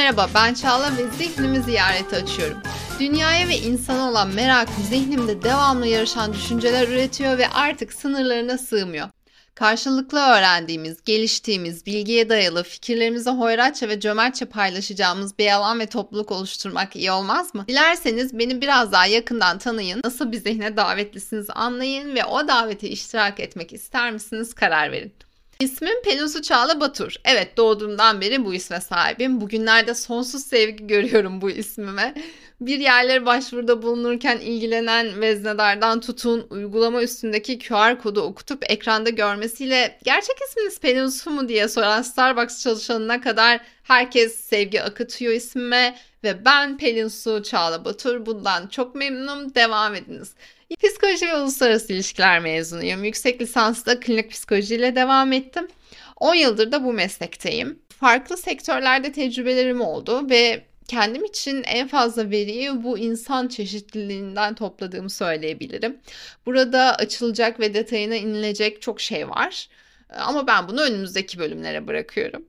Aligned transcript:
Merhaba 0.00 0.28
ben 0.34 0.54
Çağla 0.54 0.96
ve 0.96 1.10
zihnimi 1.18 1.62
ziyarete 1.62 2.16
açıyorum. 2.16 2.58
Dünyaya 3.00 3.48
ve 3.48 3.58
insana 3.58 4.10
olan 4.10 4.28
merakım 4.28 4.84
zihnimde 4.84 5.42
devamlı 5.42 5.86
yarışan 5.86 6.32
düşünceler 6.32 6.88
üretiyor 6.88 7.38
ve 7.38 7.48
artık 7.48 7.92
sınırlarına 7.92 8.58
sığmıyor. 8.58 9.08
Karşılıklı 9.54 10.18
öğrendiğimiz, 10.18 11.02
geliştiğimiz, 11.04 11.86
bilgiye 11.86 12.28
dayalı, 12.28 12.62
fikirlerimizi 12.62 13.30
hoyratça 13.30 13.88
ve 13.88 14.00
cömertçe 14.00 14.44
paylaşacağımız 14.44 15.38
bir 15.38 15.52
alan 15.52 15.80
ve 15.80 15.86
topluluk 15.86 16.32
oluşturmak 16.32 16.96
iyi 16.96 17.12
olmaz 17.12 17.54
mı? 17.54 17.64
Dilerseniz 17.68 18.38
beni 18.38 18.60
biraz 18.60 18.92
daha 18.92 19.06
yakından 19.06 19.58
tanıyın, 19.58 20.00
nasıl 20.04 20.32
bir 20.32 20.38
zihne 20.38 20.76
davetlisiniz 20.76 21.46
anlayın 21.50 22.14
ve 22.14 22.24
o 22.24 22.48
davete 22.48 22.88
iştirak 22.88 23.40
etmek 23.40 23.72
ister 23.72 24.12
misiniz 24.12 24.54
karar 24.54 24.92
verin. 24.92 25.12
İsmim 25.60 26.02
Pelusu 26.04 26.42
Çağla 26.42 26.80
Batur. 26.80 27.14
Evet 27.24 27.56
doğduğumdan 27.56 28.20
beri 28.20 28.44
bu 28.44 28.54
isme 28.54 28.80
sahibim. 28.80 29.40
Bugünlerde 29.40 29.94
sonsuz 29.94 30.44
sevgi 30.44 30.86
görüyorum 30.86 31.40
bu 31.40 31.50
ismime. 31.50 32.14
Bir 32.60 32.78
yerlere 32.78 33.26
başvuruda 33.26 33.82
bulunurken 33.82 34.38
ilgilenen 34.38 35.20
veznedardan 35.20 36.00
tutun 36.00 36.46
uygulama 36.50 37.02
üstündeki 37.02 37.58
QR 37.58 38.02
kodu 38.02 38.20
okutup 38.20 38.70
ekranda 38.70 39.10
görmesiyle 39.10 39.98
gerçek 40.04 40.36
isminiz 40.48 40.80
Pelusu 40.80 41.30
mu 41.30 41.48
diye 41.48 41.68
soran 41.68 42.02
Starbucks 42.02 42.62
çalışanına 42.62 43.20
kadar 43.20 43.60
herkes 43.82 44.34
sevgi 44.40 44.82
akıtıyor 44.82 45.32
ismime 45.32 45.98
ve 46.24 46.44
ben 46.44 46.78
Pelin 46.78 47.08
Su 47.08 47.42
Çağla 47.42 47.84
Batur 47.84 48.26
bundan 48.26 48.66
çok 48.66 48.94
memnunum 48.94 49.54
devam 49.54 49.94
ediniz. 49.94 50.34
Psikoloji 50.82 51.26
ve 51.26 51.36
uluslararası 51.36 51.92
ilişkiler 51.92 52.40
mezunuyum. 52.40 53.04
Yüksek 53.04 53.40
lisansta 53.40 54.00
klinik 54.00 54.30
psikolojiyle 54.30 54.96
devam 54.96 55.32
ettim. 55.32 55.68
10 56.16 56.34
yıldır 56.34 56.72
da 56.72 56.84
bu 56.84 56.92
meslekteyim. 56.92 57.78
Farklı 58.00 58.36
sektörlerde 58.36 59.12
tecrübelerim 59.12 59.80
oldu 59.80 60.30
ve 60.30 60.64
kendim 60.88 61.24
için 61.24 61.62
en 61.62 61.88
fazla 61.88 62.30
veriyi 62.30 62.82
bu 62.82 62.98
insan 62.98 63.48
çeşitliliğinden 63.48 64.54
topladığımı 64.54 65.10
söyleyebilirim. 65.10 66.00
Burada 66.46 66.94
açılacak 66.94 67.60
ve 67.60 67.74
detayına 67.74 68.14
inilecek 68.14 68.82
çok 68.82 69.00
şey 69.00 69.28
var. 69.28 69.68
Ama 70.10 70.46
ben 70.46 70.68
bunu 70.68 70.80
önümüzdeki 70.80 71.38
bölümlere 71.38 71.86
bırakıyorum. 71.86 72.44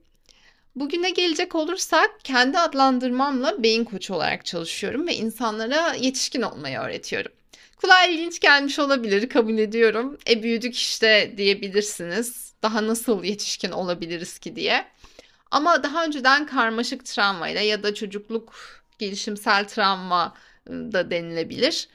Bugüne 0.76 1.10
gelecek 1.10 1.54
olursak 1.54 2.10
kendi 2.24 2.58
adlandırmamla 2.58 3.62
beyin 3.62 3.84
koçu 3.84 4.14
olarak 4.14 4.44
çalışıyorum 4.44 5.06
ve 5.06 5.14
insanlara 5.14 5.94
yetişkin 5.94 6.42
olmayı 6.42 6.78
öğretiyorum. 6.78 7.32
Kulağa 7.76 8.04
ilginç 8.04 8.40
gelmiş 8.40 8.78
olabilir, 8.78 9.28
kabul 9.28 9.58
ediyorum. 9.58 10.18
E 10.30 10.42
büyüdük 10.42 10.76
işte 10.76 11.34
diyebilirsiniz. 11.36 12.52
Daha 12.62 12.86
nasıl 12.86 13.24
yetişkin 13.24 13.70
olabiliriz 13.70 14.38
ki 14.38 14.56
diye. 14.56 14.84
Ama 15.50 15.82
daha 15.82 16.04
önceden 16.04 16.46
karmaşık 16.46 17.04
travmayla 17.04 17.60
ya 17.60 17.82
da 17.82 17.94
çocukluk 17.94 18.54
gelişimsel 18.98 19.68
travma 19.68 20.34
ıı, 20.70 20.92
da 20.92 21.10
denilebilir. 21.10 21.88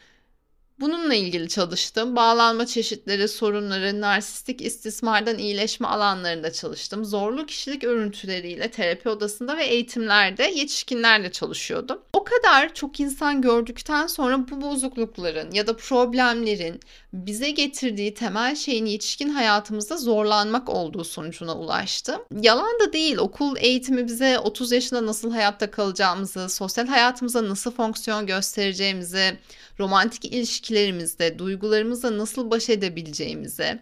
Bununla 0.79 1.13
ilgili 1.13 1.49
çalıştım. 1.49 2.15
Bağlanma 2.15 2.65
çeşitleri, 2.65 3.27
sorunları, 3.27 4.01
narsistik 4.01 4.61
istismardan 4.61 5.37
iyileşme 5.37 5.87
alanlarında 5.87 6.51
çalıştım. 6.51 7.05
Zorlu 7.05 7.45
kişilik 7.45 7.83
örüntüleriyle 7.83 8.71
terapi 8.71 9.09
odasında 9.09 9.57
ve 9.57 9.65
eğitimlerde 9.65 10.43
yetişkinlerle 10.43 11.31
çalışıyordum. 11.31 12.01
O 12.13 12.23
kadar 12.23 12.73
çok 12.73 12.99
insan 12.99 13.41
gördükten 13.41 14.07
sonra 14.07 14.49
bu 14.49 14.61
bozuklukların 14.61 15.51
ya 15.51 15.67
da 15.67 15.75
problemlerin 15.75 16.79
bize 17.13 17.51
getirdiği 17.51 18.13
temel 18.13 18.55
şeyin 18.55 18.85
yetişkin 18.85 19.29
hayatımızda 19.29 19.97
zorlanmak 19.97 20.69
olduğu 20.69 21.03
sonucuna 21.03 21.57
ulaştım. 21.57 22.21
Yalan 22.41 22.79
da 22.79 22.93
değil. 22.93 23.17
Okul 23.17 23.57
eğitimi 23.59 24.07
bize 24.07 24.39
30 24.39 24.71
yaşında 24.71 25.05
nasıl 25.05 25.31
hayatta 25.31 25.71
kalacağımızı, 25.71 26.49
sosyal 26.49 26.87
hayatımıza 26.87 27.49
nasıl 27.49 27.71
fonksiyon 27.71 28.25
göstereceğimizi, 28.25 29.37
romantik 29.79 30.33
ilişkilerimizde 30.67 31.39
duygularımızla 31.39 32.17
nasıl 32.17 32.51
baş 32.51 32.69
edebileceğimizi, 32.69 33.79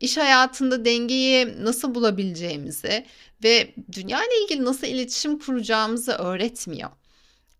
iş 0.00 0.16
hayatında 0.16 0.84
dengeyi 0.84 1.64
nasıl 1.64 1.94
bulabileceğimizi 1.94 3.06
ve 3.44 3.74
dünya 3.92 4.18
ile 4.18 4.44
ilgili 4.44 4.64
nasıl 4.64 4.86
iletişim 4.86 5.38
kuracağımızı 5.38 6.12
öğretmiyor. 6.12 6.90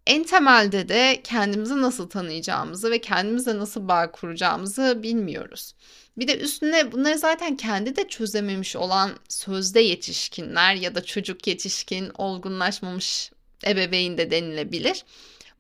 En 0.07 0.25
temelde 0.25 0.89
de 0.89 1.21
kendimizi 1.25 1.81
nasıl 1.81 2.09
tanıyacağımızı 2.09 2.91
ve 2.91 3.01
kendimize 3.01 3.59
nasıl 3.59 3.89
bağ 3.89 4.11
kuracağımızı 4.13 5.01
bilmiyoruz. 5.03 5.75
Bir 6.17 6.29
de 6.29 6.39
üstüne 6.39 6.93
bunları 6.93 7.19
zaten 7.19 7.57
kendi 7.57 7.97
de 7.97 8.09
çözememiş 8.09 8.77
olan 8.77 9.11
sözde 9.29 9.81
yetişkinler 9.81 10.75
ya 10.75 10.95
da 10.95 11.05
çocuk 11.05 11.47
yetişkin, 11.47 12.11
olgunlaşmamış 12.19 13.31
ebeveyn 13.67 14.19
de 14.19 14.31
denilebilir. 14.31 15.05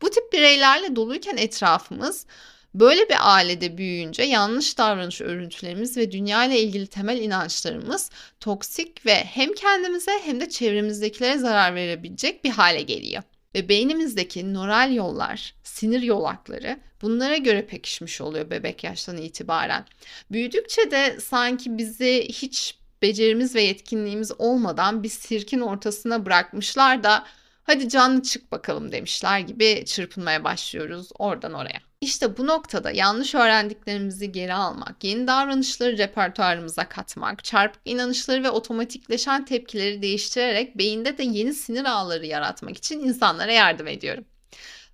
Bu 0.02 0.10
tip 0.10 0.32
bireylerle 0.32 0.96
doluyken 0.96 1.36
etrafımız 1.36 2.26
Böyle 2.74 3.08
bir 3.08 3.16
ailede 3.18 3.78
büyüyünce 3.78 4.22
yanlış 4.22 4.78
davranış 4.78 5.20
örüntülerimiz 5.20 5.96
ve 5.96 6.12
dünya 6.12 6.44
ile 6.44 6.60
ilgili 6.60 6.86
temel 6.86 7.18
inançlarımız 7.18 8.10
toksik 8.40 9.06
ve 9.06 9.14
hem 9.14 9.54
kendimize 9.54 10.12
hem 10.24 10.40
de 10.40 10.48
çevremizdekilere 10.48 11.38
zarar 11.38 11.74
verebilecek 11.74 12.44
bir 12.44 12.50
hale 12.50 12.82
geliyor. 12.82 13.22
Ve 13.54 13.68
beynimizdeki 13.68 14.54
nöral 14.54 14.94
yollar, 14.94 15.54
sinir 15.62 16.02
yolakları 16.02 16.80
bunlara 17.02 17.36
göre 17.36 17.66
pekişmiş 17.66 18.20
oluyor 18.20 18.50
bebek 18.50 18.84
yaştan 18.84 19.16
itibaren. 19.16 19.86
Büyüdükçe 20.30 20.90
de 20.90 21.20
sanki 21.20 21.78
bizi 21.78 22.28
hiç 22.28 22.78
becerimiz 23.02 23.54
ve 23.54 23.62
yetkinliğimiz 23.62 24.32
olmadan 24.38 25.02
bir 25.02 25.08
sirkin 25.08 25.60
ortasına 25.60 26.26
bırakmışlar 26.26 27.02
da 27.02 27.26
hadi 27.64 27.88
canlı 27.88 28.22
çık 28.22 28.52
bakalım 28.52 28.92
demişler 28.92 29.40
gibi 29.40 29.84
çırpınmaya 29.86 30.44
başlıyoruz 30.44 31.08
oradan 31.18 31.52
oraya. 31.52 31.88
İşte 32.00 32.36
bu 32.36 32.47
noktada 32.47 32.91
yanlış 32.91 33.34
öğrendiklerimizi 33.34 34.32
geri 34.32 34.54
almak, 34.54 35.04
yeni 35.04 35.26
davranışları 35.26 35.98
repertuarımıza 35.98 36.88
katmak, 36.88 37.44
çarpık 37.44 37.82
inanışları 37.84 38.42
ve 38.42 38.50
otomatikleşen 38.50 39.44
tepkileri 39.44 40.03
değiştirerek 40.03 40.78
beyinde 40.78 41.19
de 41.19 41.22
yeni 41.22 41.54
sinir 41.54 41.84
ağları 41.84 42.26
yaratmak 42.26 42.76
için 42.76 43.00
insanlara 43.00 43.53
yardım 43.53 43.87
ediyorum 43.87 44.25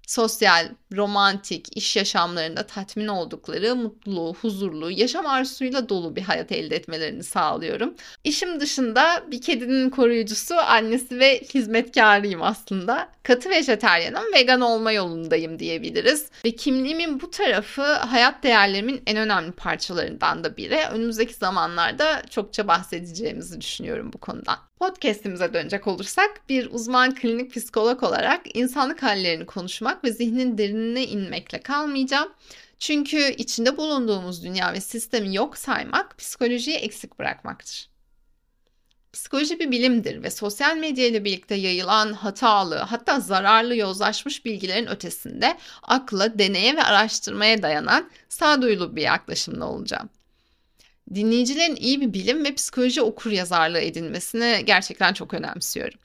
sosyal, 0.06 0.68
romantik, 0.96 1.76
iş 1.76 1.96
yaşamlarında 1.96 2.66
tatmin 2.66 3.08
oldukları, 3.08 3.76
mutlu, 3.76 4.34
huzurlu, 4.40 4.90
yaşam 4.90 5.26
arzusuyla 5.26 5.88
dolu 5.88 6.16
bir 6.16 6.22
hayat 6.22 6.52
elde 6.52 6.76
etmelerini 6.76 7.24
sağlıyorum. 7.24 7.94
İşim 8.24 8.60
dışında 8.60 9.24
bir 9.30 9.40
kedinin 9.40 9.90
koruyucusu, 9.90 10.54
annesi 10.54 11.18
ve 11.18 11.40
hizmetkarıyım 11.54 12.42
aslında. 12.42 13.08
Katı 13.22 13.50
vejeteryanım, 13.50 14.32
vegan 14.34 14.60
olma 14.60 14.92
yolundayım 14.92 15.58
diyebiliriz. 15.58 16.26
Ve 16.44 16.50
kimliğimin 16.50 17.20
bu 17.20 17.30
tarafı 17.30 17.82
hayat 17.82 18.42
değerlerimin 18.42 19.02
en 19.06 19.16
önemli 19.16 19.52
parçalarından 19.52 20.44
da 20.44 20.56
biri. 20.56 20.78
Önümüzdeki 20.92 21.34
zamanlarda 21.34 22.22
çokça 22.30 22.68
bahsedeceğimizi 22.68 23.60
düşünüyorum 23.60 24.12
bu 24.12 24.18
konudan. 24.18 24.56
Podcast'imize 24.84 25.54
dönecek 25.54 25.86
olursak 25.86 26.48
bir 26.48 26.70
uzman 26.70 27.14
klinik 27.14 27.54
psikolog 27.54 28.02
olarak 28.02 28.56
insanlık 28.56 29.02
hallerini 29.02 29.46
konuşmak 29.46 30.04
ve 30.04 30.12
zihnin 30.12 30.58
derinine 30.58 31.06
inmekle 31.06 31.62
kalmayacağım. 31.62 32.32
Çünkü 32.78 33.34
içinde 33.38 33.76
bulunduğumuz 33.76 34.44
dünya 34.44 34.72
ve 34.72 34.80
sistemi 34.80 35.36
yok 35.36 35.58
saymak 35.58 36.18
psikolojiyi 36.18 36.76
eksik 36.76 37.18
bırakmaktır. 37.18 37.88
Psikoloji 39.12 39.58
bir 39.58 39.70
bilimdir 39.70 40.22
ve 40.22 40.30
sosyal 40.30 40.76
medya 40.76 41.06
ile 41.06 41.24
birlikte 41.24 41.54
yayılan 41.54 42.12
hatalı 42.12 42.76
hatta 42.76 43.20
zararlı 43.20 43.76
yozlaşmış 43.76 44.44
bilgilerin 44.44 44.86
ötesinde 44.86 45.56
akla, 45.82 46.38
deneye 46.38 46.76
ve 46.76 46.82
araştırmaya 46.82 47.62
dayanan 47.62 48.10
sağduyulu 48.28 48.96
bir 48.96 49.02
yaklaşımda 49.02 49.68
olacağım 49.68 50.08
dinleyicilerin 51.14 51.76
iyi 51.76 52.00
bir 52.00 52.12
bilim 52.12 52.44
ve 52.44 52.54
psikoloji 52.54 53.02
okur 53.02 53.30
yazarlığı 53.30 53.80
edinmesini 53.80 54.62
gerçekten 54.66 55.12
çok 55.12 55.34
önemsiyorum. 55.34 55.98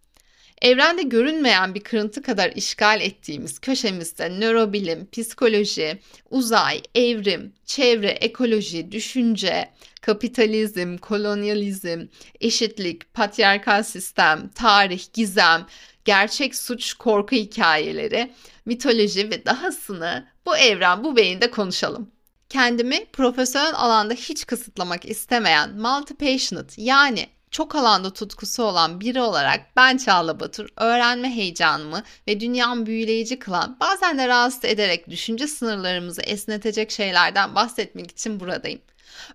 Evrende 0.62 1.02
görünmeyen 1.02 1.76
bir 1.76 1.80
kırıntı 1.80 2.22
kadar 2.22 2.52
işgal 2.56 3.02
ettiğimiz 3.02 3.60
köşemizde 3.60 4.30
nörobilim, 4.30 5.10
psikoloji, 5.12 6.00
uzay, 6.30 6.82
evrim, 6.96 7.54
çevre, 7.66 8.10
ekoloji, 8.10 8.92
düşünce, 8.92 9.70
kapitalizm, 10.02 10.98
kolonyalizm, 10.98 12.08
eşitlik, 12.42 13.14
patriarkal 13.14 13.84
sistem, 13.84 14.50
tarih, 14.56 15.14
gizem, 15.14 15.66
gerçek 16.06 16.56
suç, 16.56 16.94
korku 16.94 17.36
hikayeleri, 17.36 18.32
mitoloji 18.66 19.32
ve 19.32 19.46
dahasını 19.46 20.28
bu 20.46 20.58
evren, 20.58 21.04
bu 21.04 21.16
beyinde 21.16 21.52
konuşalım. 21.52 22.12
Kendimi 22.50 23.06
profesyonel 23.06 23.74
alanda 23.76 24.14
hiç 24.14 24.46
kısıtlamak 24.46 25.06
istemeyen 25.06 25.70
multi-passionate 25.70 26.74
yani 26.78 27.28
çok 27.52 27.76
alanda 27.76 28.14
tutkusu 28.14 28.64
olan 28.64 29.00
biri 29.00 29.22
olarak 29.22 29.62
ben 29.76 29.98
Çağla 29.98 30.40
Batur 30.40 30.70
öğrenme 30.78 31.30
heyecanımı 31.36 32.04
ve 32.28 32.40
dünyamı 32.40 32.86
büyüleyici 32.86 33.40
kılan 33.40 33.78
bazen 33.80 34.18
de 34.18 34.28
rahatsız 34.28 34.66
ederek 34.66 35.10
düşünce 35.10 35.48
sınırlarımızı 35.48 36.22
esnetecek 36.22 36.92
şeylerden 36.92 37.56
bahsetmek 37.56 38.12
için 38.12 38.40
buradayım. 38.40 38.82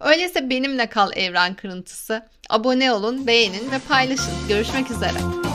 Öyleyse 0.00 0.50
benimle 0.50 0.86
kal 0.86 1.10
evren 1.16 1.54
kırıntısı. 1.54 2.28
Abone 2.50 2.92
olun, 2.92 3.26
beğenin 3.26 3.70
ve 3.70 3.78
paylaşın. 3.88 4.48
Görüşmek 4.48 4.90
üzere. 4.90 5.53